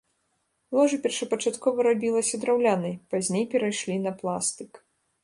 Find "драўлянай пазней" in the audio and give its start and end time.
2.45-3.45